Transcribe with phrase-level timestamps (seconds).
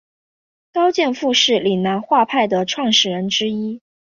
[0.73, 3.81] 高剑父是岭南画派的创始人之一。